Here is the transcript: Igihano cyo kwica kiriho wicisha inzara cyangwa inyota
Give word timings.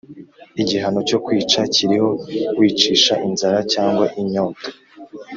Igihano 0.61 0.99
cyo 1.09 1.17
kwica 1.25 1.59
kiriho 1.73 2.09
wicisha 2.57 3.13
inzara 3.27 3.59
cyangwa 3.73 4.05
inyota 4.21 4.69